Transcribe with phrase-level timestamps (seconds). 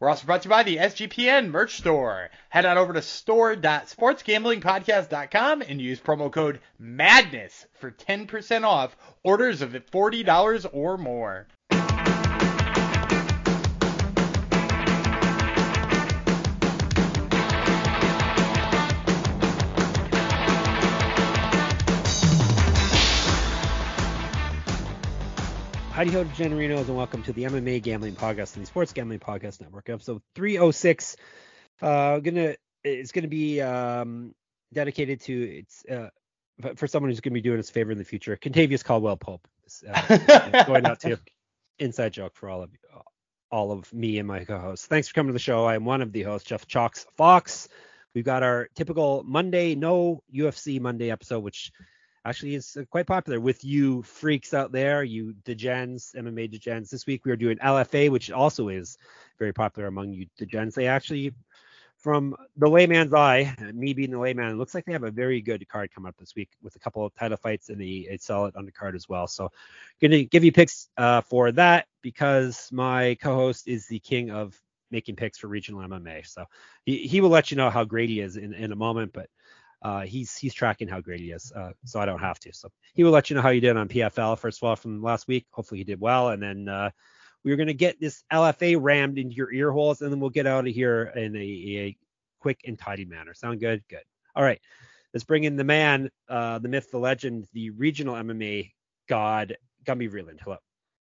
[0.00, 2.30] We're also brought to you by the SGPN merch store.
[2.50, 9.72] Head on over to store.sportsgamblingpodcast.com and use promo code MADNESS for 10% off orders of
[9.72, 11.48] $40 or more.
[25.98, 29.60] Howdy ho, Generinos, and welcome to the MMA Gambling Podcast and the Sports Gambling Podcast
[29.60, 31.16] Network, episode 306.
[31.82, 34.32] Uh, gonna it's gonna be um,
[34.72, 36.10] dedicated to it's uh,
[36.76, 38.36] for someone who's gonna be doing us a favor in the future.
[38.36, 39.48] Kentavious Caldwell Pope
[39.92, 41.18] uh, going out to
[41.80, 42.70] inside joke for all of
[43.50, 44.86] all of me and my co-hosts.
[44.86, 45.64] Thanks for coming to the show.
[45.64, 47.68] I am one of the hosts, Jeff Chalks Fox.
[48.14, 51.72] We've got our typical Monday, no UFC Monday episode, which
[52.24, 56.90] actually is uh, quite popular with you freaks out there, you degens, MMA degens.
[56.90, 58.98] This week we are doing LFA, which also is
[59.38, 60.74] very popular among you degens.
[60.74, 61.34] They actually,
[61.96, 65.40] from the layman's eye, me being the layman, it looks like they have a very
[65.40, 68.18] good card coming up this week with a couple of title fights and a, a
[68.18, 69.26] solid undercard as well.
[69.26, 69.50] So,
[70.00, 74.60] going to give you picks uh, for that because my co-host is the king of
[74.90, 76.26] making picks for regional MMA.
[76.26, 76.44] So
[76.84, 79.28] he, he will let you know how great he is in, in a moment, but
[79.82, 82.52] uh, he's he's tracking how great he is, uh, so I don't have to.
[82.52, 85.02] So he will let you know how you did on PFL first of all from
[85.02, 85.46] last week.
[85.50, 86.90] Hopefully he did well, and then uh,
[87.44, 90.66] we're gonna get this LFA rammed into your ear holes, and then we'll get out
[90.66, 91.96] of here in a, a
[92.40, 93.34] quick and tidy manner.
[93.34, 93.82] Sound good?
[93.88, 94.02] Good.
[94.34, 94.60] All right,
[95.14, 98.72] let's bring in the man, uh, the myth, the legend, the regional MMA
[99.08, 100.40] god, Gumby Vreeland.
[100.40, 100.56] Hello.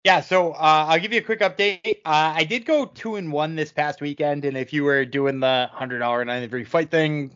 [0.03, 2.01] Yeah, so uh, I'll give you a quick update.
[2.05, 5.41] Uh, I did go two and one this past weekend, and if you were doing
[5.41, 7.35] the hundred dollar ninety three fight thing,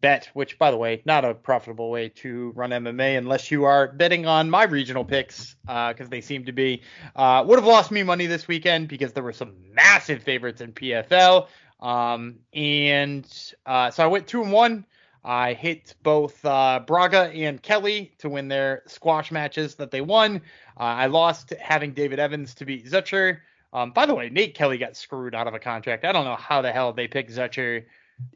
[0.00, 3.92] bet, which by the way, not a profitable way to run MMA unless you are
[3.92, 6.82] betting on my regional picks, because uh, they seem to be.
[7.14, 10.72] Uh, would have lost me money this weekend because there were some massive favorites in
[10.72, 11.48] PFL.
[11.80, 13.26] Um, and
[13.66, 14.84] uh, so I went two and one.
[15.22, 20.36] I hit both uh, Braga and Kelly to win their squash matches that they won.
[20.78, 23.40] Uh, I lost having David Evans to beat Zutcher.
[23.72, 26.04] Um, by the way, Nate Kelly got screwed out of a contract.
[26.04, 27.84] I don't know how the hell they picked Zutcher.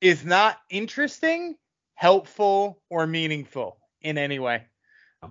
[0.00, 1.56] is not interesting,
[1.94, 4.64] helpful, or meaningful in any way.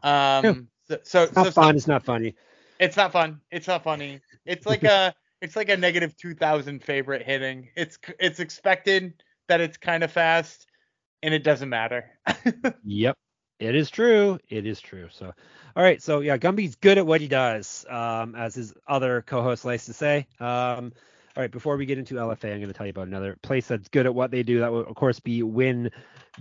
[0.03, 1.75] Um, so, so it's not so, fun.
[1.75, 2.35] it's not funny.
[2.79, 3.41] It's not fun.
[3.51, 4.21] It's not funny.
[4.45, 7.69] It's like a it's like a negative two thousand favorite hitting.
[7.75, 10.67] It's it's expected that it's kind of fast
[11.23, 12.05] and it doesn't matter.
[12.83, 13.17] yep.
[13.59, 14.39] It is true.
[14.49, 15.07] It is true.
[15.11, 15.31] So,
[15.75, 16.01] all right.
[16.01, 19.93] So yeah, Gumby's good at what he does, um, as his other co-host likes to
[19.93, 20.27] say.
[20.39, 20.93] Um,
[21.37, 23.67] All right, before we get into LFA, I'm going to tell you about another place
[23.67, 24.59] that's good at what they do.
[24.59, 25.91] That will, of course, be WynnBET.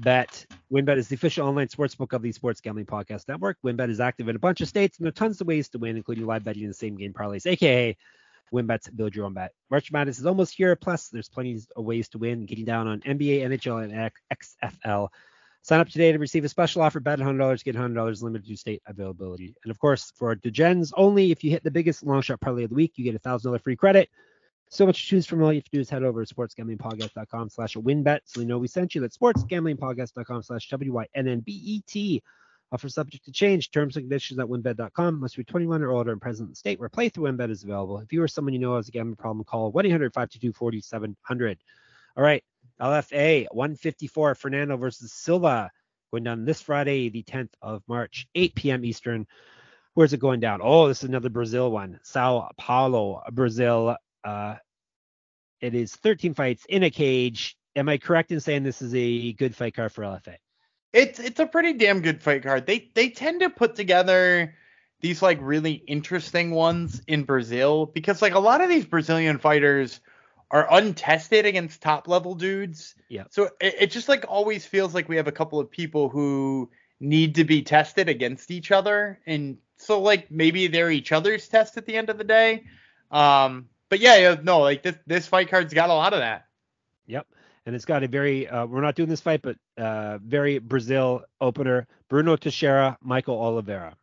[0.03, 3.57] WynnBET is the official online sportsbook of the Sports Gambling Podcast Network.
[3.65, 5.79] WynnBET is active in a bunch of states, and there are tons of ways to
[5.79, 7.97] win, including live betting in the same game parlays, aka
[8.53, 9.53] WynnBET's build your own bet.
[9.71, 10.75] March Madness is almost here.
[10.77, 15.09] Plus, there's plenty of ways to win, getting down on NBA, NHL, and XFL.
[15.63, 17.01] Sign up today to receive a special offer.
[17.01, 19.55] Bet $100, get $100 limited to state availability.
[19.63, 22.71] And of course, for Degens only, if you hit the biggest long shot parlay of
[22.71, 24.09] the week, you get a $1,000 free credit.
[24.71, 25.43] So much to choose from.
[25.43, 28.59] All you have to do is head over to sportsgamblingpodcast.com slash wynnbet so we know
[28.59, 29.01] we sent you.
[29.01, 32.23] That's sportsgamblingpodcast.com slash W-Y-N-N-B-E-T.
[32.73, 33.71] Offer subject to change.
[33.71, 35.21] Terms and conditions at wynnbet.com.
[35.21, 37.99] Must be 21 or older and present in the state where playthrough WynnBET is available.
[37.99, 41.57] If you or someone you know has a gambling problem, call 1-800-522-4700.
[42.17, 42.45] All right.
[42.81, 45.71] LFA 154, Fernando versus Silva,
[46.13, 48.85] going down this Friday, the 10th of March, 8 p.m.
[48.85, 49.27] Eastern.
[49.95, 50.61] Where's it going down?
[50.63, 52.01] Oh, this is another Brazil one.
[52.05, 53.97] Sao Paulo, Brazil.
[54.25, 54.57] Uh,
[55.61, 57.57] it is 13 fights in a cage.
[57.77, 60.37] Am I correct in saying this is a good fight card for LFA?
[60.93, 62.67] It's it's a pretty damn good fight card.
[62.67, 64.55] They they tend to put together
[65.01, 70.01] these like really interesting ones in Brazil because like a lot of these Brazilian fighters
[70.51, 72.95] are untested against top level dudes.
[73.09, 73.25] Yeah.
[73.31, 76.71] So it, it just like always feels like we have a couple of people who
[76.99, 81.77] need to be tested against each other, and so like maybe they're each other's test
[81.77, 82.65] at the end of the day.
[83.11, 86.47] Um, but yeah, no, like this this fight card's got a lot of that.
[87.07, 87.27] Yep.
[87.67, 91.23] And it's got a very uh, we're not doing this fight, but uh, very Brazil
[91.41, 91.87] opener.
[92.09, 93.95] Bruno Teixeira, Michael Oliveira.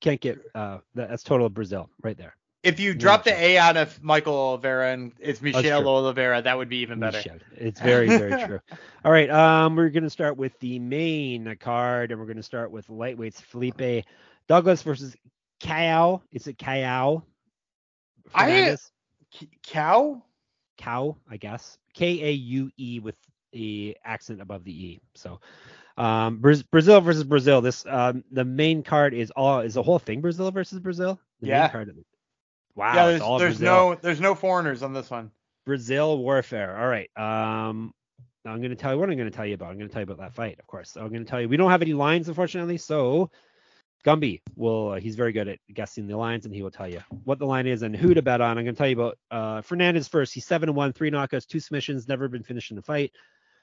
[0.00, 2.34] Can't get uh, that's total Brazil right there.
[2.62, 6.70] If you drop the A out of Michael Oliveira and it's Michelle Oliveira, that would
[6.70, 7.22] be even better.
[7.56, 8.58] It's very, very true.
[9.04, 9.28] All right.
[9.28, 13.42] Um, we're gonna start with the main card, and we're gonna start with lightweights.
[13.42, 14.06] Felipe
[14.48, 15.14] Douglas versus
[15.62, 16.22] Kyle.
[16.32, 17.26] Is it Kyle?
[18.34, 18.76] I
[19.62, 20.22] cow.
[20.78, 21.78] Cow, I guess.
[21.94, 23.16] K A U E with
[23.52, 25.00] the accent above the E.
[25.14, 25.40] So,
[25.96, 27.60] um, Brazil versus Brazil.
[27.60, 31.20] This um, the main card is all is the whole thing Brazil versus Brazil.
[31.40, 31.68] The yeah.
[31.68, 31.94] card.
[32.74, 32.94] Wow.
[32.94, 33.06] Yeah.
[33.06, 35.30] There's, there's no there's no foreigners on this one.
[35.64, 36.76] Brazil warfare.
[36.76, 37.08] All right.
[37.16, 37.94] Um,
[38.46, 39.70] I'm going to tell you what I'm going to tell you about.
[39.70, 40.90] I'm going to tell you about that fight, of course.
[40.90, 42.76] So I'm going to tell you we don't have any lines, unfortunately.
[42.76, 43.30] So
[44.04, 47.00] Gumby will uh, he's very good at guessing the lines, and he will tell you
[47.24, 48.58] what the line is and who to bet on.
[48.58, 50.34] I'm going to tell you about uh, Fernandez first.
[50.34, 53.12] He's seven and one, three knockouts, two submissions, never been finished in a fight.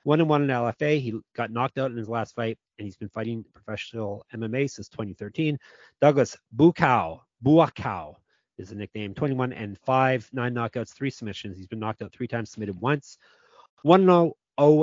[0.03, 0.99] One and one in LFA.
[0.99, 4.89] He got knocked out in his last fight, and he's been fighting professional MMA since
[4.89, 5.59] 2013.
[6.01, 8.15] Douglas Buakaw, Buakaw
[8.57, 9.13] is the nickname.
[9.13, 11.55] 21 and five, nine knockouts, three submissions.
[11.55, 13.19] He's been knocked out three times, submitted once.
[13.83, 14.33] One 0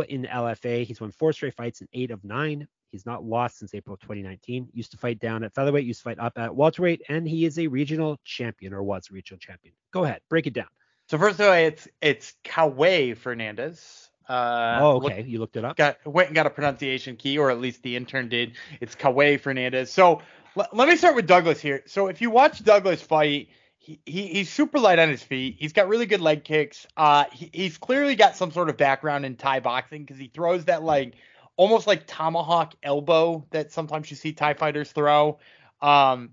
[0.03, 0.85] in LFA.
[0.85, 2.69] He's won four straight fights in eight of nine.
[2.91, 4.69] He's not lost since April 2019.
[4.73, 7.59] Used to fight down at featherweight, used to fight up at welterweight, and he is
[7.59, 9.75] a regional champion or was a regional champion.
[9.93, 10.69] Go ahead, break it down.
[11.09, 14.11] So first of all, it's it's Kaue Fernandez.
[14.29, 15.19] Uh, oh, okay.
[15.19, 15.77] Look, you looked it up.
[15.77, 18.57] Got went and got a pronunciation key, or at least the intern did.
[18.81, 19.91] It's Kaue Fernandez.
[19.91, 20.21] So
[20.57, 21.83] l- let me start with Douglas here.
[21.87, 23.49] So if you watch Douglas fight,
[23.79, 25.57] he, he he's super light on his feet.
[25.59, 26.87] He's got really good leg kicks.
[26.95, 30.67] Uh, he, he's clearly got some sort of background in Thai boxing because he throws
[30.67, 31.15] that like
[31.59, 35.39] almost like tomahawk elbow that sometimes you see Thai fighters throw.
[35.83, 36.31] Um,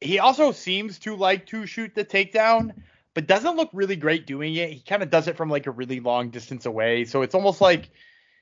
[0.00, 2.72] he also seems to like to shoot the takedown,
[3.12, 4.70] but doesn't look really great doing it.
[4.70, 7.60] He kind of does it from like a really long distance away, so it's almost
[7.60, 7.90] like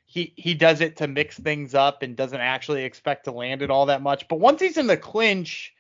[0.05, 3.71] he he does it to mix things up and doesn't actually expect to land it
[3.71, 4.29] all that much.
[4.29, 5.75] But once he's in the clinch,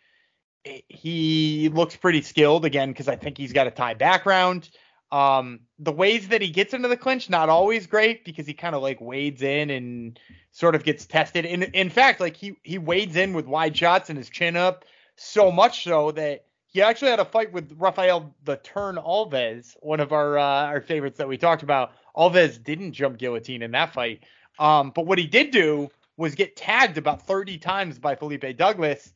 [0.89, 4.71] he looks pretty skilled again because I think he's got a Thai background.
[5.13, 8.75] Um, the ways that he gets into the clinch, not always great because he kind
[8.75, 10.19] of like wades in and
[10.51, 11.45] sort of gets tested.
[11.45, 14.85] In in fact, like he he wades in with wide shots and his chin up,
[15.17, 20.01] so much so that he actually had a fight with Rafael the Turn Alves, one
[20.01, 21.93] of our uh, our favorites that we talked about.
[22.17, 24.25] Alves didn't jump guillotine in that fight.
[24.59, 29.13] Um, but what he did do was get tagged about 30 times by Felipe Douglas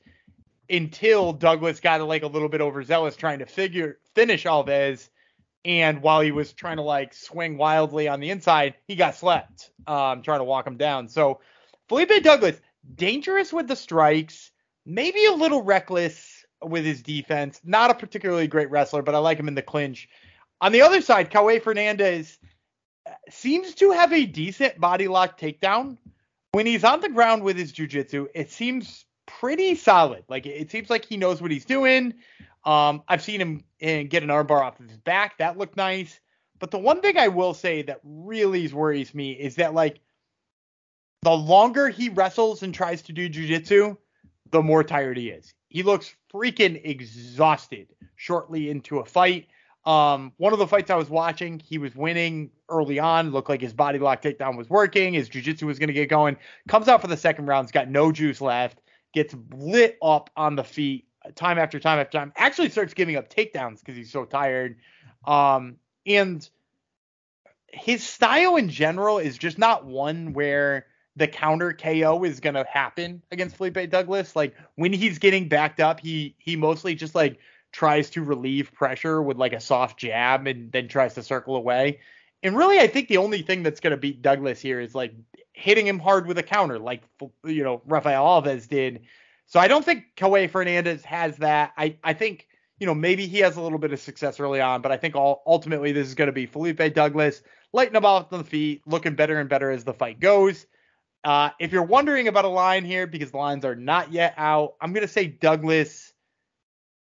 [0.69, 5.09] until Douglas got like a little bit overzealous trying to figure finish Alves
[5.65, 9.71] and while he was trying to like swing wildly on the inside, he got slept,
[9.87, 11.09] um, trying to walk him down.
[11.09, 11.41] So
[11.89, 12.61] Felipe Douglas,
[12.95, 14.53] dangerous with the strikes,
[14.87, 17.61] maybe a little reckless with his defense.
[17.65, 20.09] Not a particularly great wrestler, but I like him in the clinch.
[20.61, 22.39] On the other side, Kaue Fernandez
[23.07, 25.99] uh, seems to have a decent body lock takedown.
[26.53, 30.25] When he's on the ground with his jiu-jitsu, it seems pretty solid.
[30.29, 32.15] Like it seems like he knows what he's doing.
[32.65, 35.39] Um, I've seen him eh, get an armbar off of his back.
[35.39, 36.21] That looked nice.
[36.59, 40.01] But the one thing I will say that really worries me is that like
[41.23, 43.97] the longer he wrestles and tries to do jujitsu,
[44.51, 45.55] the more tired he is.
[45.69, 49.49] He looks freaking exhausted shortly into a fight.
[49.87, 53.31] Um, one of the fights I was watching, he was winning early on.
[53.31, 55.15] Looked like his body lock takedown was working.
[55.15, 56.37] His jiu-jitsu was going to get going.
[56.69, 57.67] Comes out for the second round.
[57.67, 58.81] He's got no juice left.
[59.15, 62.33] Gets lit up on the feet time after time after time.
[62.37, 64.77] Actually starts giving up takedowns because he's so tired.
[65.27, 66.49] Um, and
[67.73, 70.87] his style in general is just not one where
[71.17, 74.35] the counter KO is gonna happen against Felipe Douglas.
[74.35, 77.39] Like when he's getting backed up, he he mostly just like
[77.73, 82.01] tries to relieve pressure with like a soft jab and then tries to circle away.
[82.43, 85.15] And really, I think the only thing that's gonna beat Douglas here is like
[85.53, 87.03] hitting him hard with a counter, like
[87.45, 89.03] you know Rafael Alves did.
[89.51, 91.73] So I don't think Kaue Fernandez has that.
[91.77, 92.47] I I think
[92.79, 95.17] you know maybe he has a little bit of success early on, but I think
[95.17, 97.43] all, ultimately this is going to be Felipe Douglas
[97.73, 100.67] lighting up off the feet, looking better and better as the fight goes.
[101.25, 104.75] Uh, if you're wondering about a line here, because the lines are not yet out,
[104.81, 106.13] I'm gonna say Douglas.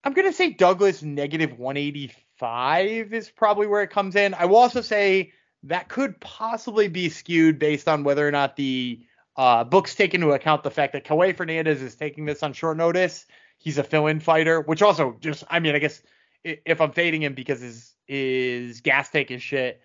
[0.02, 4.34] I'm gonna say Douglas negative 185 is probably where it comes in.
[4.34, 9.06] I will also say that could possibly be skewed based on whether or not the
[9.36, 12.76] uh, books take into account the fact that Kaue Fernandez is taking this on short
[12.76, 13.26] notice.
[13.58, 16.02] He's a fill-in fighter, which also just, I mean, I guess
[16.44, 19.80] if I'm fading him because his his gas tank is shit,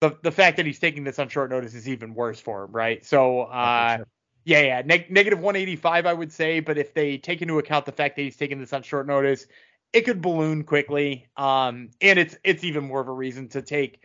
[0.00, 2.72] the the fact that he's taking this on short notice is even worse for him,
[2.72, 3.04] right?
[3.04, 4.06] So, uh, sure.
[4.44, 6.60] yeah, yeah, neg- negative 185, I would say.
[6.60, 9.46] But if they take into account the fact that he's taking this on short notice,
[9.92, 11.26] it could balloon quickly.
[11.36, 14.00] Um, and it's it's even more of a reason to take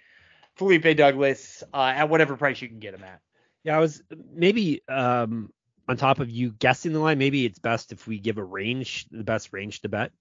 [0.55, 3.19] Felipe Douglas uh, at whatever price you can get him at.
[3.63, 4.01] Yeah, I was
[4.33, 5.51] maybe um,
[5.87, 7.17] on top of you guessing the line.
[7.17, 10.11] Maybe it's best if we give a range, the best range to bet.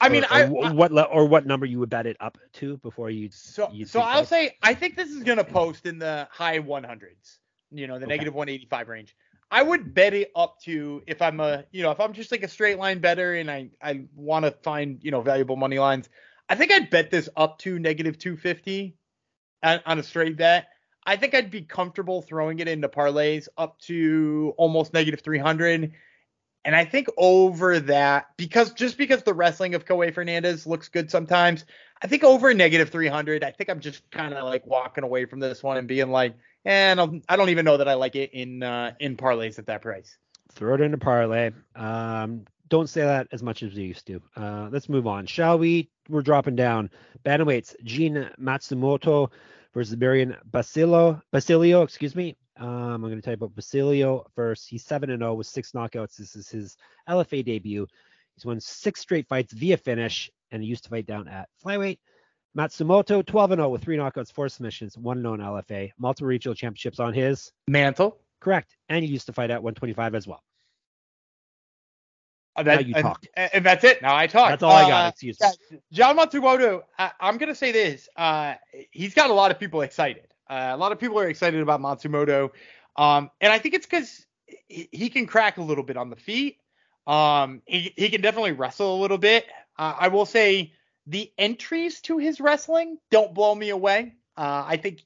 [0.00, 2.76] I mean, or, I, or what or what number you would bet it up to
[2.78, 3.30] before you.
[3.32, 7.38] So so I'll say I think this is gonna post in the high 100s.
[7.70, 8.14] You know, the okay.
[8.14, 9.16] negative 185 range.
[9.50, 12.42] I would bet it up to if I'm a you know if I'm just like
[12.42, 16.08] a straight line better and I I want to find you know valuable money lines.
[16.48, 18.96] I think I'd bet this up to negative 250
[19.62, 20.68] on, on a straight bet.
[21.06, 25.92] I think I'd be comfortable throwing it into parlays up to almost negative 300
[26.66, 31.12] and I think over that, because just because the wrestling of Kaue Fernandez looks good
[31.12, 31.64] sometimes,
[32.02, 35.38] I think over negative 300, I think I'm just kind of like walking away from
[35.38, 36.34] this one and being like,
[36.64, 39.66] and eh, I don't even know that I like it in uh, in parlays at
[39.66, 40.18] that price.
[40.54, 41.52] Throw it into parlay.
[41.76, 44.20] Um, don't say that as much as we used to.
[44.34, 45.88] Uh, let's move on, shall we?
[46.08, 46.90] We're dropping down.
[47.24, 49.30] Bantamweights, Gene Matsumoto
[49.76, 52.34] versus Barian Basilio, Basilio, excuse me.
[52.58, 54.66] Um, I'm going to tell you about Basilio first.
[54.66, 56.16] He's 7 0 with six knockouts.
[56.16, 57.86] This is his LFA debut.
[58.34, 61.98] He's won six straight fights via finish, and he used to fight down at flyweight.
[62.56, 65.90] Matsumoto, 12 0 with three knockouts, four submissions, 1 0 in LFA.
[65.98, 68.18] Multiple regional championships on his mantle.
[68.40, 68.74] Correct.
[68.88, 70.42] And he used to fight at 125 as well.
[72.56, 73.28] Uh, that, now you and, talked.
[73.36, 74.02] And that's it.
[74.02, 74.50] Now I talk.
[74.50, 75.04] That's all uh, I got.
[75.04, 75.78] Uh, Excuse me.
[75.92, 78.08] John Matsumoto, I, am going to say this.
[78.16, 78.54] Uh,
[78.90, 80.26] he's got a lot of people excited.
[80.48, 82.50] Uh, a lot of people are excited about Matsumoto,
[82.96, 84.24] um, and I think it's because
[84.68, 86.58] he, he, can crack a little bit on the feet.
[87.06, 89.46] Um, he, he can definitely wrestle a little bit.
[89.76, 90.72] Uh, I will say
[91.06, 94.14] the entries to his wrestling don't blow me away.
[94.36, 95.02] Uh, I think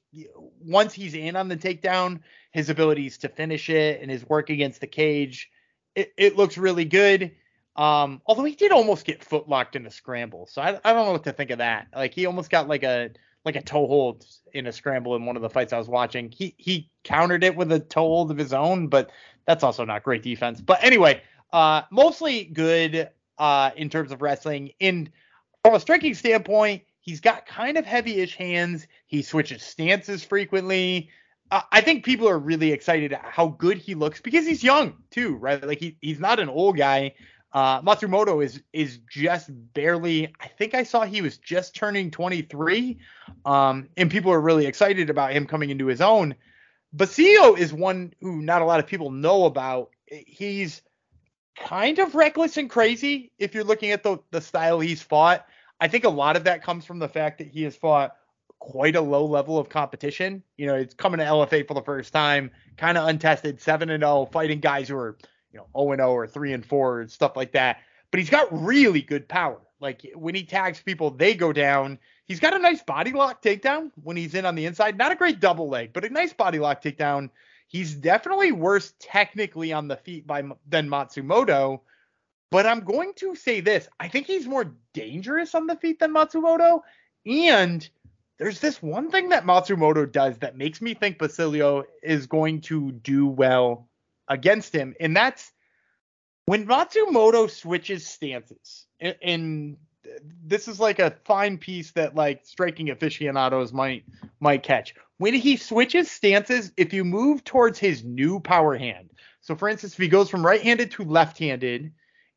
[0.59, 2.19] once he's in on the takedown,
[2.51, 5.49] his abilities to finish it and his work against the cage,
[5.95, 7.31] it, it looks really good.
[7.75, 11.05] Um, although he did almost get foot locked in a scramble, so I, I don't
[11.05, 11.87] know what to think of that.
[11.95, 13.11] Like he almost got like a
[13.45, 16.31] like a toe hold in a scramble in one of the fights I was watching.
[16.31, 19.11] He he countered it with a toe hold of his own, but
[19.45, 20.61] that's also not great defense.
[20.61, 24.71] But anyway, uh, mostly good uh, in terms of wrestling.
[24.79, 25.09] And
[25.63, 28.87] from a striking standpoint, he's got kind of heavy-ish hands.
[29.07, 31.09] He switches stances frequently.
[31.49, 35.35] Uh, I think people are really excited how good he looks because he's young too,
[35.35, 35.65] right?
[35.65, 37.13] Like he, he's not an old guy.
[37.53, 40.33] Uh, Matsumoto is is just barely.
[40.39, 42.97] I think I saw he was just turning 23,
[43.45, 46.35] um, and people are really excited about him coming into his own.
[46.93, 49.91] Basilio is one who not a lot of people know about.
[50.07, 50.81] He's
[51.57, 55.45] kind of reckless and crazy if you're looking at the the style he's fought.
[55.79, 58.15] I think a lot of that comes from the fact that he has fought
[58.59, 60.43] quite a low level of competition.
[60.55, 64.03] You know, it's coming to LFA for the first time, kind of untested, 7 and
[64.03, 65.17] 0, fighting guys who are
[65.51, 67.77] you know 0 and 0 or 3 and 4 and stuff like that.
[68.11, 69.59] But he's got really good power.
[69.79, 71.97] Like when he tags people, they go down.
[72.25, 74.97] He's got a nice body lock takedown when he's in on the inside.
[74.97, 77.29] Not a great double leg, but a nice body lock takedown.
[77.67, 81.81] He's definitely worse technically on the feet by than Matsumoto.
[82.51, 86.13] But I'm going to say this: I think he's more dangerous on the feet than
[86.13, 86.81] Matsumoto.
[87.25, 87.87] And
[88.37, 92.91] there's this one thing that Matsumoto does that makes me think Basilio is going to
[92.91, 93.87] do well
[94.31, 95.51] against him, and that's
[96.45, 98.87] when Matsumoto switches stances.
[98.99, 99.77] And
[100.43, 104.05] this is like a fine piece that like striking aficionados might
[104.39, 104.95] might catch.
[105.17, 109.11] When he switches stances, if you move towards his new power hand,
[109.41, 111.91] so for instance, if he goes from right-handed to left-handed,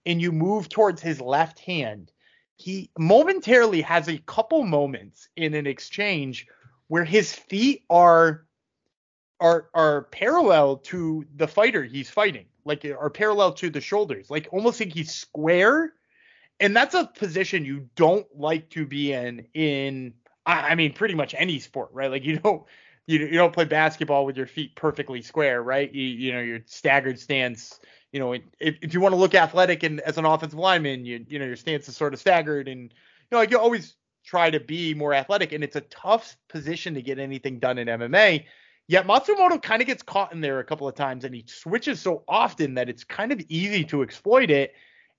[0.04, 2.12] and you move towards his left hand,
[2.56, 6.46] he momentarily has a couple moments in an exchange
[6.88, 8.46] where his feet are
[9.44, 14.48] are are parallel to the fighter he's fighting, like are parallel to the shoulders, like
[14.50, 15.92] almost like he's square.
[16.60, 20.14] And that's a position you don't like to be in in
[20.46, 22.10] I, mean pretty much any sport, right?
[22.10, 22.62] Like you don't
[23.06, 25.92] you, you don't play basketball with your feet perfectly square, right?
[25.92, 27.78] You you know your staggered stance.
[28.12, 31.26] You know, if, if you want to look athletic and as an offensive lineman, you
[31.28, 34.48] you know your stance is sort of staggered, and you know like you always try
[34.48, 38.46] to be more athletic, and it's a tough position to get anything done in MMA.
[38.86, 42.00] Yet Matsumoto kind of gets caught in there a couple of times, and he switches
[42.00, 44.74] so often that it's kind of easy to exploit it.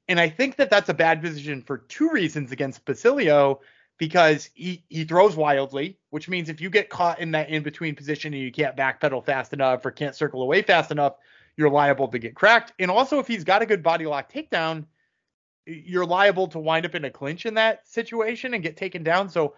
[0.08, 3.62] And I think that that's a bad position for two reasons against Basilio
[3.98, 7.96] because he, he throws wildly, which means if you get caught in that in between
[7.96, 11.16] position and you can't backpedal fast enough or can't circle away fast enough,
[11.58, 12.74] you're liable to get cracked.
[12.78, 14.86] And also, if he's got a good body lock takedown,
[15.66, 19.30] you're liable to wind up in a clinch in that situation and get taken down.
[19.30, 19.56] So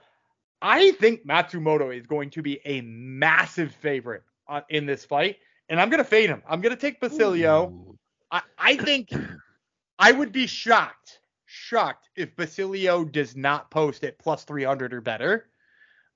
[0.61, 5.37] I think Matsumoto is going to be a massive favorite on, in this fight,
[5.69, 6.41] and I'm going to fade him.
[6.49, 7.97] I'm going to take Basilio.
[8.31, 9.11] I, I think
[9.99, 15.47] I would be shocked, shocked if Basilio does not post at plus 300 or better.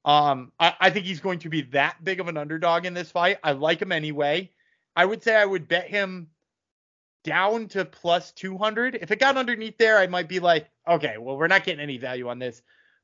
[0.04, 3.12] Um, I, I think he's going to be that big of an underdog in this
[3.12, 3.38] fight.
[3.44, 4.52] I like him anyway.
[4.96, 6.28] I would say I would bet him
[7.24, 8.98] down to plus 200.
[9.02, 11.98] If it got underneath there, I might be like, okay, well, we're not getting any
[11.98, 12.64] value on this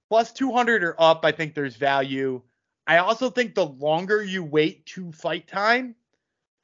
[0.09, 2.41] plus 200 or up, I think there's value.
[2.85, 5.95] I also think the longer you wait to fight time,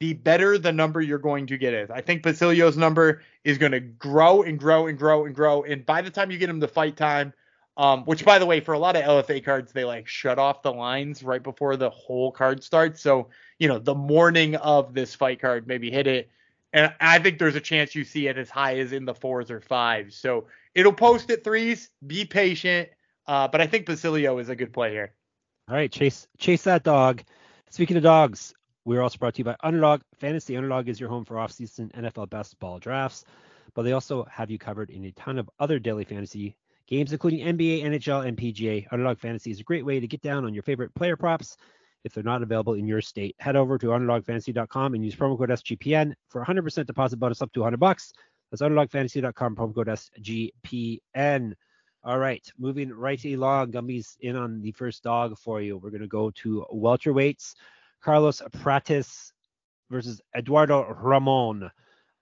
[0.00, 1.90] the better the number you're going to get is.
[1.90, 5.62] I think Basilio's number is going to grow and grow and grow and grow.
[5.62, 7.32] And by the time you get him to fight time,
[7.76, 10.62] um, which by the way, for a lot of LFA cards, they like shut off
[10.62, 13.00] the lines right before the whole card starts.
[13.00, 16.30] So, you know, the morning of this fight card, maybe hit it.
[16.72, 19.50] And I think there's a chance you see it as high as in the fours
[19.50, 20.16] or fives.
[20.16, 21.90] So it'll post at threes.
[22.06, 22.88] Be patient.
[23.26, 25.12] Uh, but I think Basilio is a good play here.
[25.68, 27.22] All right, chase chase that dog.
[27.70, 30.56] Speaking of dogs, we're also brought to you by Underdog Fantasy.
[30.56, 33.24] Underdog is your home for off-season NFL best ball drafts,
[33.74, 36.54] but they also have you covered in a ton of other daily fantasy
[36.86, 38.86] games, including NBA, NHL, and PGA.
[38.92, 41.56] Underdog Fantasy is a great way to get down on your favorite player props
[42.04, 43.34] if they're not available in your state.
[43.38, 47.60] Head over to underdogfantasy.com and use promo code SGPN for 100% deposit bonus up to
[47.60, 48.12] 100 bucks.
[48.50, 51.54] That's underdogfantasy.com promo code SGPN.
[52.04, 53.70] All right, moving right along.
[53.70, 55.78] Gumby's in on the first dog for you.
[55.78, 57.54] We're going to go to welterweights.
[58.02, 59.32] Carlos Prates
[59.90, 61.70] versus Eduardo Ramon.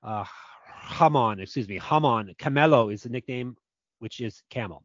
[0.00, 0.24] Uh,
[0.68, 2.32] Hamon, excuse me, Hamon.
[2.38, 3.56] Camelo is the nickname,
[3.98, 4.84] which is Camel.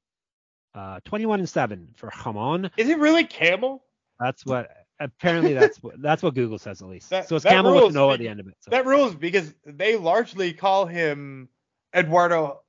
[0.73, 2.71] Uh, 21 and 7 for Hamon.
[2.75, 3.83] Is it really Camel?
[4.19, 7.11] That's what apparently that's what that's what Google says at least.
[7.11, 8.55] That, so it's Camel with no at the end of it.
[8.61, 8.71] So.
[8.71, 11.49] That rules because they largely call him
[11.95, 12.61] Eduardo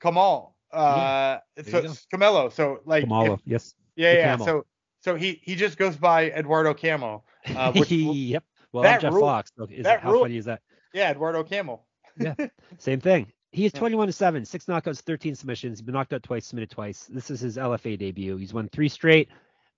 [0.00, 0.51] Kamal.
[0.72, 1.82] Uh, so
[2.12, 2.52] Camelo.
[2.52, 3.74] So like, Camelo, yes.
[3.96, 4.24] Yeah, yeah.
[4.24, 4.46] Camel.
[4.46, 4.66] So
[5.00, 7.24] so he he just goes by Eduardo Camo.
[7.54, 8.44] Uh, which, yep.
[8.72, 9.52] Well, that Jeff rule, Fox.
[9.70, 10.62] Is that how rule, funny is that?
[10.94, 11.82] Yeah, Eduardo Camo.
[12.18, 12.34] yeah,
[12.78, 13.32] same thing.
[13.52, 15.78] He is 21 to 7, six knockouts, 13 submissions.
[15.78, 17.06] He's been knocked out twice, submitted twice.
[17.12, 18.38] This is his LFA debut.
[18.38, 19.28] He's won three straight,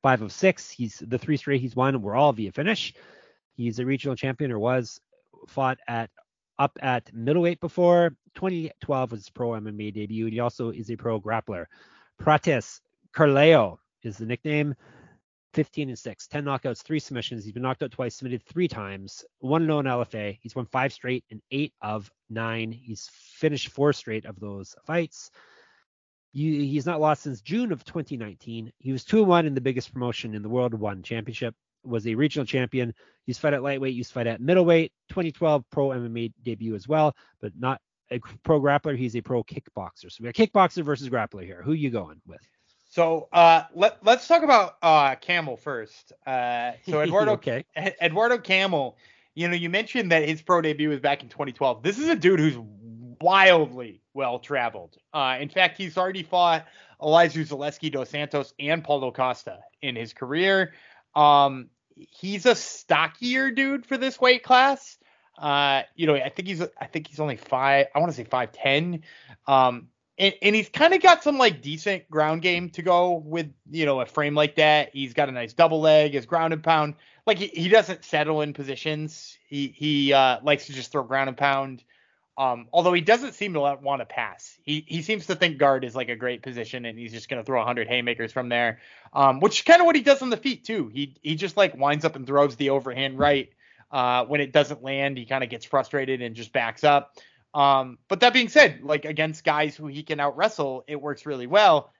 [0.00, 0.70] five of six.
[0.70, 2.94] He's the three straight he's won were all via finish.
[3.56, 5.00] He's a regional champion or was
[5.48, 6.10] fought at
[6.58, 8.16] up at middleweight before.
[8.34, 10.26] 2012 was pro MMA debut.
[10.26, 11.66] He also is a pro grappler.
[12.18, 12.80] Prates
[13.12, 14.74] Carleo is the nickname.
[15.54, 17.44] 15 and 6, 10 knockouts, three submissions.
[17.44, 20.36] He's been knocked out twice, submitted three times, 1 0 in LFA.
[20.40, 22.72] He's won five straight and eight of nine.
[22.72, 25.30] He's finished four straight of those fights.
[26.32, 28.72] he's not lost since June of 2019.
[28.78, 31.54] He was 2 1 in the biggest promotion in the world, one championship
[31.84, 32.94] was a regional champion.
[33.26, 34.92] He's fight at lightweight, used to fight at middleweight.
[35.08, 38.96] 2012 pro MMA debut as well, but not a pro grappler.
[38.96, 40.10] He's a pro kickboxer.
[40.10, 41.62] So we got kickboxer versus grappler here.
[41.62, 42.40] Who are you going with?
[42.90, 46.12] So uh, let let's talk about uh, Camel first.
[46.26, 47.64] Uh, so Eduardo okay.
[47.76, 48.96] Eduardo Camel,
[49.34, 51.82] you know, you mentioned that his pro debut was back in 2012.
[51.82, 52.56] This is a dude who's
[53.20, 54.96] wildly well traveled.
[55.12, 56.66] Uh, in fact, he's already fought
[57.00, 60.74] Elizeu Zaleski dos Santos and Paulo Costa in his career.
[61.16, 64.96] Um, he's a stockier dude for this weight class.
[65.38, 67.86] Uh, you know, I think he's I think he's only five.
[67.94, 69.02] I want to say five ten.
[69.46, 73.52] Um, and, and he's kind of got some like decent ground game to go with
[73.70, 74.90] you know a frame like that.
[74.92, 76.94] He's got a nice double leg, his ground and pound.
[77.26, 79.36] Like he, he doesn't settle in positions.
[79.48, 81.82] He he uh, likes to just throw ground and pound.
[82.36, 84.58] Um, although he doesn't seem to want to pass.
[84.62, 87.40] He he seems to think guard is like a great position and he's just going
[87.40, 88.80] to throw 100 haymakers from there.
[89.12, 90.88] Um, which is kind of what he does on the feet too.
[90.88, 93.50] He he just like winds up and throws the overhand right.
[93.90, 97.16] Uh, when it doesn't land, he kind of gets frustrated and just backs up.
[97.54, 101.26] Um, but that being said, like against guys who he can out wrestle, it works
[101.26, 101.92] really well.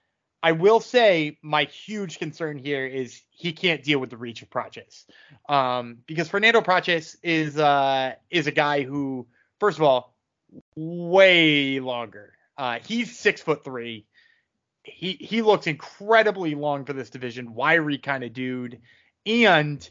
[0.42, 4.50] I will say my huge concern here is he can't deal with the reach of
[4.50, 5.06] Prates.
[5.48, 9.26] Um, because Fernando Prates is uh is a guy who,
[9.60, 10.13] first of all,
[10.76, 12.34] way longer.
[12.56, 14.06] Uh, he's six foot three.
[14.82, 18.80] He he looks incredibly long for this division, wiry kind of dude,
[19.26, 19.88] and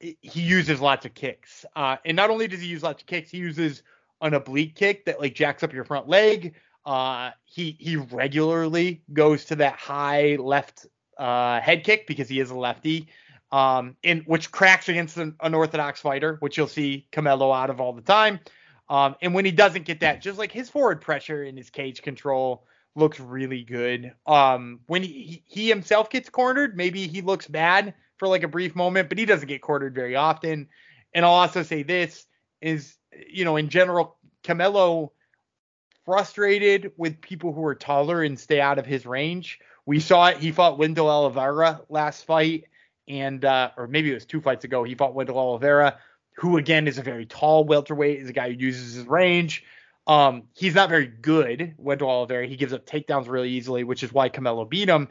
[0.00, 1.64] he uses lots of kicks.
[1.76, 3.82] Uh, and not only does he use lots of kicks, he uses
[4.20, 6.54] an oblique kick that like jacks up your front leg.
[6.84, 10.86] Uh, he he regularly goes to that high left
[11.18, 13.08] uh, head kick because he is a lefty,
[13.52, 17.92] um, in which cracks against an orthodox fighter, which you'll see Canelo out of all
[17.92, 18.40] the time.
[18.88, 22.02] Um, and when he doesn't get that, just like his forward pressure and his cage
[22.02, 24.12] control looks really good.
[24.26, 28.76] Um, when he, he himself gets cornered, maybe he looks bad for like a brief
[28.76, 30.68] moment, but he doesn't get cornered very often.
[31.12, 32.26] And I'll also say this
[32.60, 32.96] is,
[33.28, 35.10] you know, in general, Canelo
[36.04, 39.58] frustrated with people who are taller and stay out of his range.
[39.86, 40.38] We saw it.
[40.38, 42.64] He fought Wendell Oliveira last fight,
[43.08, 44.82] and uh, or maybe it was two fights ago.
[44.84, 45.98] He fought Wendell Oliveira,
[46.36, 49.64] who again is a very tall welterweight, is a guy who uses his range.
[50.06, 52.46] Um, he's not very good, Wendell Oliveira.
[52.46, 55.08] He gives up takedowns really easily, which is why Canelo beat him.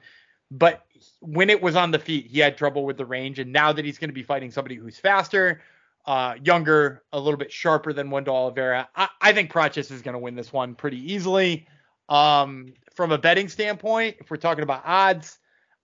[0.51, 0.85] But
[1.19, 3.39] when it was on the feet, he had trouble with the range.
[3.39, 5.61] And now that he's going to be fighting somebody who's faster,
[6.05, 10.13] uh, younger, a little bit sharper than Wendell Oliveira, I, I think Prates is going
[10.13, 11.67] to win this one pretty easily.
[12.09, 15.39] Um, from a betting standpoint, if we're talking about odds,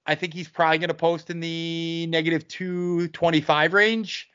[0.06, 4.30] I think he's probably going to post in the negative 225 range.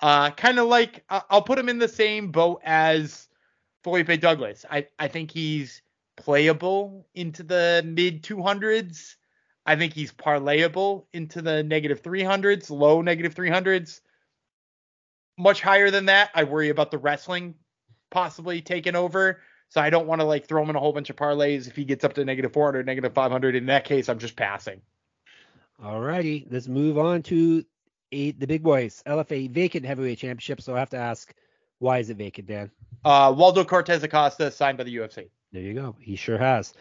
[0.00, 3.28] Uh, kind of like I'll put him in the same boat as
[3.82, 4.64] Felipe Douglas.
[4.70, 5.82] I, I think he's
[6.16, 9.16] playable into the mid 200s.
[9.66, 14.00] I think he's parlayable into the negative 300s, low negative 300s.
[15.36, 17.54] Much higher than that, I worry about the wrestling
[18.10, 19.40] possibly taking over.
[19.68, 21.76] So I don't want to like throw him in a whole bunch of parlays if
[21.76, 23.54] he gets up to negative 400, negative 500.
[23.54, 24.80] In that case, I'm just passing.
[25.82, 27.64] All righty, let's move on to
[28.12, 29.02] eight, the big boys.
[29.06, 30.60] LFA vacant heavyweight championship.
[30.60, 31.34] So I have to ask,
[31.78, 32.70] why is it vacant, Dan?
[33.04, 35.30] Uh, Waldo Cortez Acosta signed by the UFC.
[35.52, 35.96] There you go.
[36.00, 36.74] He sure has.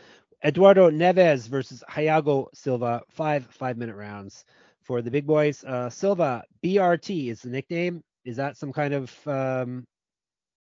[0.44, 4.46] Eduardo Neves versus Hayago Silva, five five minute rounds
[4.82, 5.63] for the big boys.
[5.63, 8.04] Uh, Silva BRT is the nickname.
[8.24, 9.86] Is that some kind of um,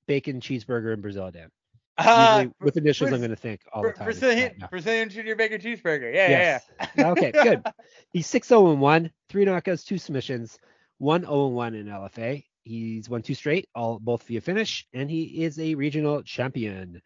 [0.07, 1.49] bacon cheeseburger in Brazil, Dan?
[1.97, 4.05] Uh, with initials, I'm going to think all the time.
[4.05, 6.13] Brazilian, Brazilian Junior Bacon Cheeseburger.
[6.13, 6.63] Yeah, yes.
[6.79, 7.09] yeah, yeah.
[7.11, 7.63] okay, good.
[8.11, 10.59] He's 6 0 1, three knockouts, two submissions,
[10.97, 12.43] 1 0 1 in LFA.
[12.63, 17.01] He's won two straight, all both via finish, and he is a regional champion.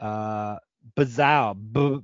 [0.00, 0.56] Uh,
[0.96, 1.54] Bazao,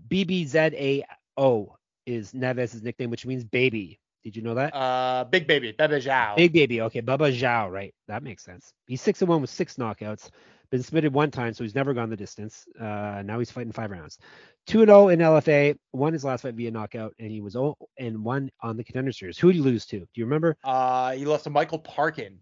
[0.06, 1.04] B B Z A
[1.36, 3.98] O is Neves' nickname, which means baby.
[4.22, 4.74] Did you know that?
[4.74, 6.36] Uh, big baby, Baba Zhao.
[6.36, 6.80] Big baby.
[6.82, 7.70] Okay, Baba Zhao.
[7.70, 8.72] Right, that makes sense.
[8.86, 10.30] He's six and one with six knockouts.
[10.74, 12.66] Been submitted one time, so he's never gone the distance.
[12.80, 14.18] Uh, now he's fighting five rounds.
[14.66, 15.78] Two and zero oh in LFA.
[15.92, 19.12] Won his last fight via knockout, and he was 0 and one on the contender
[19.12, 19.38] series.
[19.38, 20.00] Who did he lose to?
[20.00, 20.56] Do you remember?
[20.64, 22.40] Uh, he lost to Michael Parkin.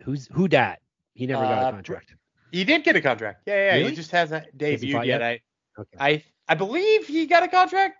[0.00, 0.48] Who's who?
[0.48, 0.78] Dat?
[1.12, 2.14] He never uh, got a uh, contract.
[2.52, 3.42] He did get a contract.
[3.44, 3.74] Yeah, yeah.
[3.74, 3.90] Really?
[3.90, 5.22] He just hasn't debuted yet.
[5.22, 5.40] I,
[5.78, 5.98] okay.
[6.00, 7.96] I, I believe he got a contract.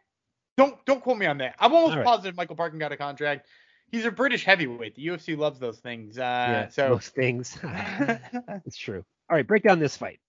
[0.56, 1.56] Don't don't quote me on that.
[1.58, 2.06] I'm almost right.
[2.06, 3.46] positive Michael Parkin got a contract.
[3.92, 4.94] He's a British heavyweight.
[4.94, 6.16] The UFC loves those things.
[6.16, 7.58] Uh, yeah, so those things.
[8.64, 9.04] it's true.
[9.30, 10.20] All right, break down this fight.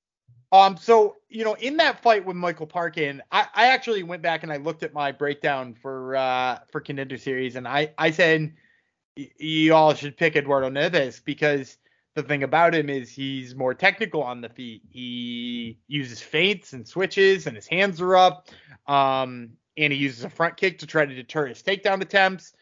[0.51, 4.43] Um, so you know, in that fight with Michael Parkin, I, I actually went back
[4.43, 8.53] and I looked at my breakdown for uh for contender series, and I I said
[9.15, 11.77] you all should pick Eduardo Neves because
[12.15, 14.81] the thing about him is he's more technical on the feet.
[14.89, 18.49] He uses feints and switches, and his hands are up.
[18.87, 22.53] Um, and he uses a front kick to try to deter his takedown attempts.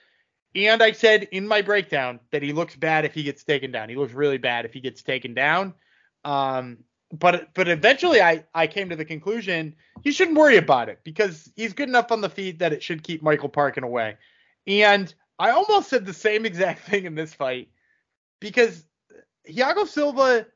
[0.56, 3.90] And I said in my breakdown that he looks bad if he gets taken down.
[3.90, 5.74] He looks really bad if he gets taken down.
[6.28, 6.80] Um,
[7.12, 11.50] but but eventually I I came to the conclusion you shouldn't worry about it because
[11.56, 14.18] he's good enough on the feet that it should keep Michael Parkin away.
[14.68, 17.70] And I almost said the same exact thing in this fight
[18.42, 18.84] because
[19.50, 20.48] Thiago Silva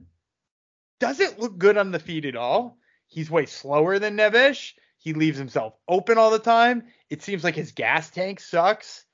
[0.99, 2.77] doesn't look good on the feet at all.
[3.07, 4.73] He's way slower than Neves.
[4.97, 6.83] He leaves himself open all the time.
[7.09, 9.05] It seems like his gas tank sucks,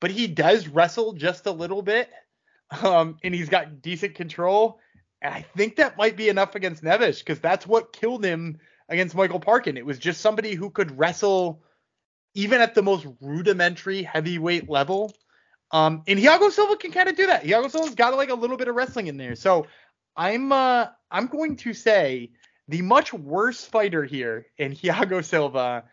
[0.00, 2.08] but he does wrestle just a little bit.
[2.82, 4.80] Um, and he's got decent control.
[5.22, 8.58] And I think that might be enough against Neves because that's what killed him
[8.88, 9.76] against Michael Parkin.
[9.76, 11.62] It was just somebody who could wrestle
[12.34, 15.12] even at the most rudimentary heavyweight level.
[15.70, 17.44] Um, and Thiago Silva can kind of do that.
[17.44, 19.36] Thiago Silva's got like a little bit of wrestling in there.
[19.36, 19.66] So
[20.16, 22.32] I'm uh I'm going to say
[22.68, 25.84] the much worse fighter here in Thiago Silva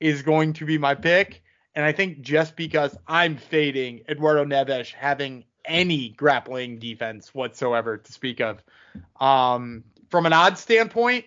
[0.00, 1.42] is going to be my pick.
[1.74, 8.12] And I think just because I'm fading Eduardo Neves having any grappling defense whatsoever to
[8.12, 8.62] speak of.
[9.20, 11.24] Um, from an odds standpoint,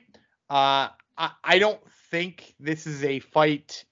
[0.49, 3.86] uh, I, I don't think this is a fight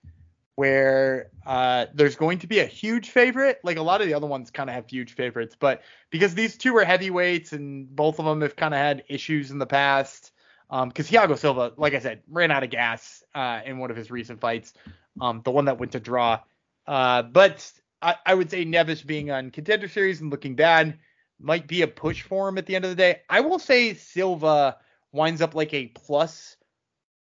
[0.55, 3.60] where uh, there's going to be a huge favorite.
[3.63, 6.57] Like a lot of the other ones kind of have huge favorites, but because these
[6.57, 10.31] two are heavyweights and both of them have kind of had issues in the past.
[10.67, 13.95] Because um, Thiago Silva, like I said, ran out of gas uh, in one of
[13.95, 14.73] his recent fights,
[15.21, 16.39] um, the one that went to draw.
[16.88, 20.99] Uh, but I, I, would say Nevis being on contender series and looking bad
[21.39, 23.21] might be a push for him at the end of the day.
[23.29, 24.77] I will say Silva
[25.12, 26.57] winds up like a plus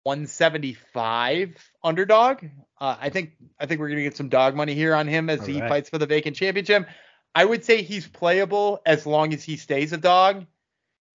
[0.05, 2.45] 175 underdog.
[2.81, 5.41] Uh, I think I think we're gonna get some dog money here on him as
[5.41, 5.69] All he right.
[5.69, 6.87] fights for the vacant championship.
[7.35, 10.47] I would say he's playable as long as he stays a dog.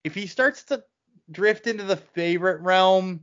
[0.04, 0.84] If he starts to
[1.30, 3.20] drift into the favorite realm,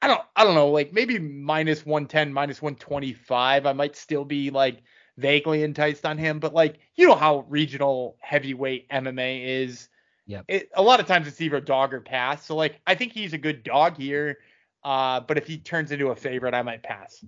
[0.00, 4.50] I don't I don't know, like maybe minus 110, minus 125, I might still be
[4.50, 4.82] like
[5.16, 9.88] vaguely enticed on him, but like you know how regional heavyweight MMA is.
[10.26, 10.42] Yeah.
[10.74, 12.46] A lot of times it's either dog or pass.
[12.46, 14.38] So like I think he's a good dog here.
[14.84, 17.24] Uh, but if he turns into a favorite, I might pass.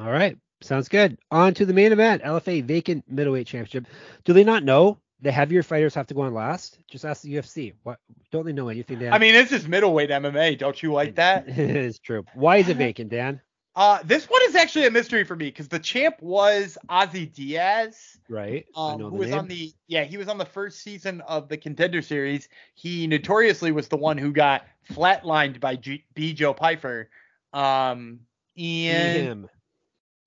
[0.00, 0.36] All right.
[0.60, 1.18] Sounds good.
[1.30, 3.86] On to the main event, LFA vacant middleweight championship.
[4.24, 6.78] Do they not know the heavier fighters have to go on last?
[6.90, 7.74] Just ask the UFC.
[7.84, 7.98] What
[8.32, 9.12] don't they know anything, Dan?
[9.12, 10.58] I mean, this is middleweight MMA.
[10.58, 11.48] Don't you like that?
[11.48, 12.24] it is true.
[12.34, 13.40] Why is it vacant, Dan?
[13.78, 18.18] Uh, this one is actually a mystery for me because the champ was Ozzy Diaz.
[18.28, 18.66] Right.
[18.74, 19.38] Um, who was name.
[19.38, 22.48] on the yeah, he was on the first season of the contender series.
[22.74, 26.34] He notoriously was the one who got flatlined by G- B.
[26.34, 27.08] Joe Pyfer.
[27.52, 28.18] Um
[28.56, 29.48] and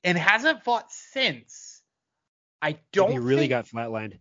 [0.05, 1.81] and hasn't fought since.
[2.61, 4.13] I don't he really think, got flatlined.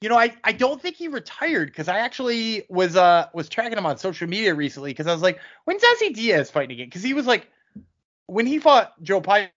[0.00, 3.78] You know, I, I don't think he retired because I actually was uh was tracking
[3.78, 6.86] him on social media recently because I was like, when's Ozzy Diaz fighting again?
[6.86, 7.48] Because he was like
[8.26, 9.50] when he fought Joe Pyfer,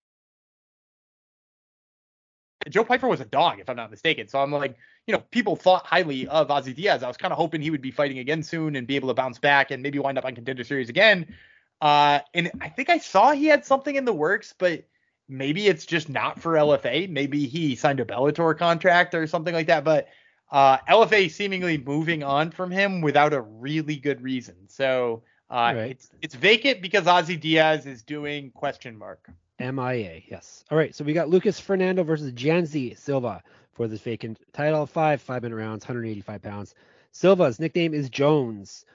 [2.70, 4.28] Joe Pyfer was a dog, if I'm not mistaken.
[4.28, 4.78] So I'm like,
[5.08, 7.04] you know, people thought highly of Ozzy Diaz.
[7.04, 9.14] I was kind of hoping he would be fighting again soon and be able to
[9.14, 11.36] bounce back and maybe wind up on contender series again.
[11.82, 14.86] Uh, and I think I saw he had something in the works, but
[15.30, 17.10] maybe it's just not for LFA.
[17.10, 19.86] Maybe he signed a Bellator contract or something like that.
[19.86, 20.10] But
[20.52, 24.56] uh, LFA seemingly moving on from him without a really good reason.
[24.68, 25.92] So uh, right.
[25.92, 29.30] It's it's vacant because Ozzy Diaz is doing question mark.
[29.60, 30.64] MIA, yes.
[30.72, 34.86] All right, so we got Lucas Fernando versus Janzi Silva for this vacant title.
[34.86, 36.76] Five five minute rounds, 185 pounds.
[37.12, 38.86] Silva's nickname is Jones.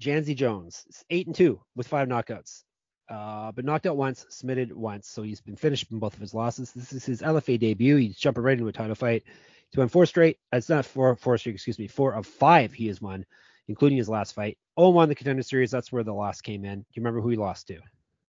[0.00, 2.62] Janzi Jones, eight and two with five knockouts.
[3.08, 6.34] Uh, but knocked out once, submitted once, so he's been finished in both of his
[6.34, 6.72] losses.
[6.72, 7.96] This is his LFA debut.
[7.96, 9.22] He's jumping right into a title fight.
[9.70, 10.38] He's won four straight.
[10.52, 13.24] It's not four, four straight, excuse me, four of five he has won
[13.68, 14.58] including his last fight.
[14.78, 15.70] 0-1 the contender series.
[15.70, 16.80] That's where the loss came in.
[16.80, 17.78] Do you remember who he lost to?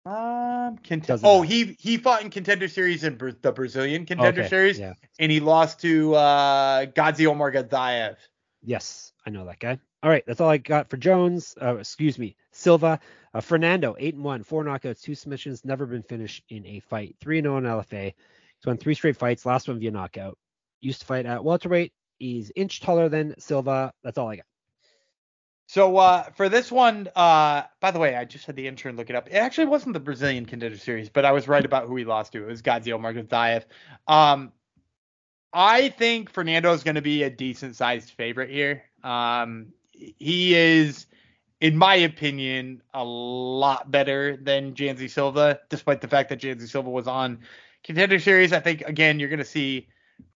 [0.07, 1.55] Um, cont- oh, matter.
[1.55, 4.93] he he fought in contender series in Bra- the Brazilian contender okay, series, yeah.
[5.19, 8.17] and he lost to uh, Gazi Omar Gadzayev.
[8.63, 9.79] Yes, I know that guy.
[10.03, 11.55] All right, that's all I got for Jones.
[11.61, 13.01] Uh, excuse me, Silva.
[13.33, 17.17] Uh, Fernando, eight and one, four knockouts, two submissions, never been finished in a fight.
[17.21, 18.13] Three and zero oh in LFA.
[18.13, 19.47] He's won three straight fights.
[19.47, 20.37] Last one via knockout.
[20.83, 21.95] Used to fight at welterweight.
[22.19, 23.95] He's inch taller than Silva.
[24.03, 24.47] That's all I got.
[25.67, 29.11] So uh, for this one, uh, by the way, I just had the intern look
[29.11, 29.29] it up.
[29.29, 32.33] It actually wasn't the Brazilian contender series, but I was right about who he lost
[32.33, 32.43] to.
[32.43, 33.65] It was Gadzio Margazayev.
[34.07, 34.53] Um,
[35.53, 38.83] I think Fernando is going to be a decent sized favorite here.
[39.03, 41.07] Um, he is,
[41.61, 46.91] in my opinion, a lot better than Janzi Silva, despite the fact that Janzi Silva
[46.91, 47.39] was on
[47.85, 48.53] contender series.
[48.53, 49.89] I think again you're going to see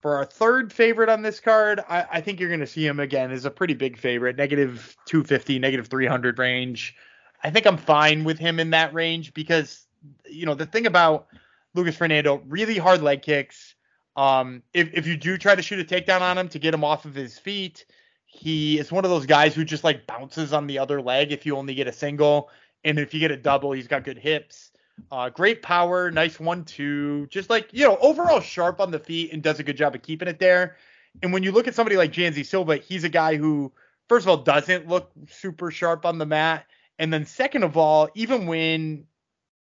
[0.00, 3.00] for our third favorite on this card, I, I think you're going to see him
[3.00, 6.94] again as a pretty big favorite, negative 250, negative 300 range.
[7.42, 9.86] I think I'm fine with him in that range because,
[10.28, 11.28] you know, the thing about
[11.74, 13.74] Lucas Fernando, really hard leg kicks.
[14.16, 16.84] Um, if, if you do try to shoot a takedown on him to get him
[16.84, 17.84] off of his feet,
[18.26, 21.46] he is one of those guys who just like bounces on the other leg if
[21.46, 22.50] you only get a single.
[22.84, 24.70] And if you get a double, he's got good hips.
[25.10, 29.32] Uh, great power, nice one two, just like you know, overall sharp on the feet
[29.32, 30.76] and does a good job of keeping it there.
[31.22, 33.72] And when you look at somebody like Janzi Silva, he's a guy who,
[34.08, 36.66] first of all, doesn't look super sharp on the mat,
[36.98, 39.04] and then second of all, even when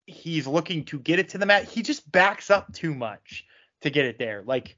[0.05, 3.45] he's looking to get it to the mat, he just backs up too much
[3.81, 4.43] to get it there.
[4.45, 4.75] Like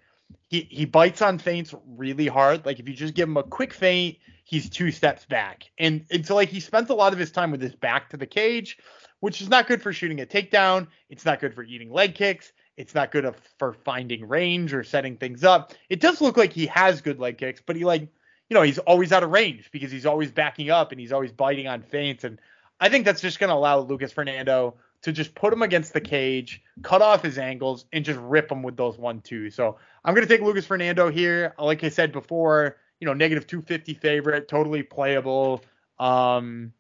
[0.49, 2.65] he he bites on feints really hard.
[2.65, 5.71] Like if you just give him a quick feint, he's two steps back.
[5.77, 8.17] And and so like he spends a lot of his time with his back to
[8.17, 8.77] the cage
[9.23, 10.85] which is not good for shooting a takedown.
[11.09, 12.51] It's not good for eating leg kicks.
[12.75, 15.73] It's not good for finding range or setting things up.
[15.87, 18.79] It does look like he has good leg kicks, but he like, you know, he's
[18.79, 22.25] always out of range because he's always backing up and he's always biting on feints.
[22.25, 22.37] And
[22.81, 26.01] I think that's just going to allow Lucas Fernando to just put him against the
[26.01, 29.49] cage, cut off his angles, and just rip him with those one two.
[29.49, 31.53] So I'm going to take Lucas Fernando here.
[31.57, 35.63] Like I said before, you know, negative 250 favorite, totally playable.
[35.97, 36.73] Um,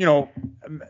[0.00, 0.30] you know,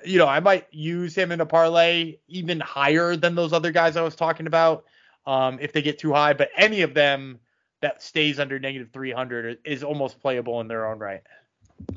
[0.05, 3.97] you know, I might use him in a parlay even higher than those other guys
[3.97, 4.85] I was talking about.
[5.27, 7.41] Um, if they get too high, but any of them
[7.83, 11.23] that stays under negative 300 is almost playable in their own right.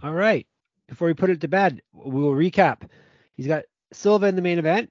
[0.02, 0.47] All right.
[0.88, 2.89] Before we put it to bed, we will recap.
[3.36, 4.89] He's got Silva in the main event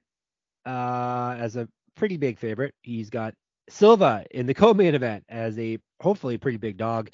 [0.65, 2.73] uh, as a pretty big favorite.
[2.83, 3.35] He's got
[3.69, 7.11] Silva in the co-main event as a hopefully pretty big dog.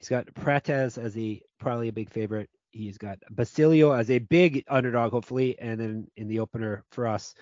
[0.00, 2.50] He's got Prates as a probably a big favorite.
[2.70, 7.34] He's got Basilio as a big underdog, hopefully, and then in the opener for us,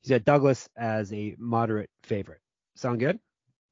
[0.00, 2.40] he's got Douglas as a moderate favorite.
[2.74, 3.18] Sound good?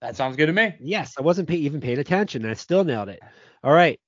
[0.00, 0.74] That sounds good to me.
[0.80, 2.46] Yes, I wasn't pay- even paying attention.
[2.46, 3.20] I still nailed it.
[3.62, 4.00] All right,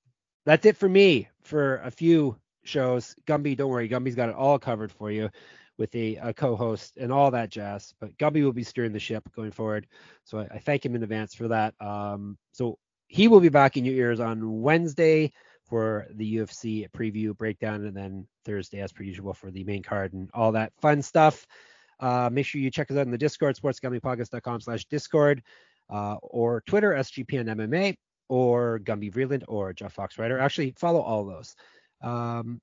[0.45, 3.15] that's it for me for a few shows.
[3.27, 5.29] Gumby, don't worry, Gumby's got it all covered for you
[5.77, 7.93] with a, a, co-host and all that jazz.
[7.99, 9.87] But Gumby will be steering the ship going forward,
[10.23, 11.73] so I, I thank him in advance for that.
[11.79, 15.31] Um, so he will be back in your ears on Wednesday
[15.73, 20.13] for the UFC preview breakdown, and then Thursday, as per usual, for the main card
[20.13, 21.47] and all that fun stuff.
[21.99, 25.41] Uh, make sure you check us out in the Discord, sportsgamblingpodcast.com slash Discord,
[25.89, 27.95] uh, or Twitter, SGPN MMA,
[28.29, 30.37] or Gumby Vreeland, or Jeff Fox Writer.
[30.37, 31.55] Actually, follow all those.
[32.03, 32.61] Um,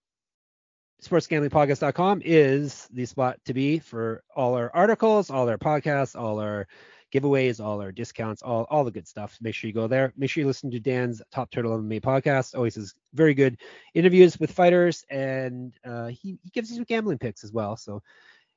[1.03, 6.69] sportsgamblingpodcast.com is the spot to be for all our articles, all our podcasts, all our
[7.13, 9.37] giveaways, all our discounts, all, all the good stuff.
[9.41, 10.13] Make sure you go there.
[10.17, 12.55] Make sure you listen to Dan's Top Turtle MMA podcast.
[12.55, 13.59] Always has very good
[13.95, 17.77] interviews with fighters, and uh, he, he gives you some gambling picks as well.
[17.77, 18.03] So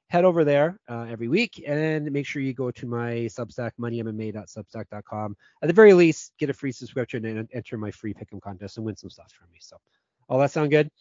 [0.10, 5.36] head over there uh, every week and make sure you go to my Substack, moneymma.substack.com.
[5.62, 8.86] At the very least, get a free subscription and enter my free pick'em contest and
[8.86, 9.58] win some stuff from me.
[9.60, 9.78] So,
[10.30, 10.92] all that sound good?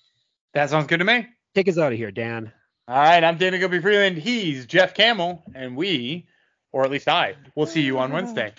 [0.55, 1.29] That sounds good to me.
[1.55, 2.53] Take us out of here, Dan.
[2.88, 4.17] All right, I'm Dana Gumby Vreeland.
[4.17, 6.27] He's Jeff Camel, and we,
[6.72, 8.52] or at least I, will see you on Wednesday.